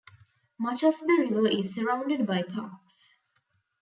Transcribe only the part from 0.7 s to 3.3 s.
of the river is surrounded by parks.